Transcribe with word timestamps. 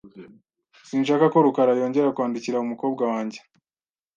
Sinshaka 0.87 1.25
ko 1.33 1.37
rukara 1.45 1.71
yongera 1.79 2.13
kwandikira 2.15 2.63
umukobwa 2.65 3.03
wanjye. 3.11 3.39